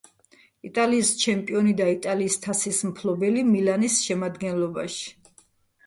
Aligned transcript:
იტალიის 0.69 1.11
ჩემპიონი 1.23 1.75
და 1.83 1.87
იტალიის 1.97 2.39
თასის 2.47 2.81
მფლობელი 2.91 3.47
„მილანის“ 3.53 4.03
შემადგენლობაში. 4.11 5.11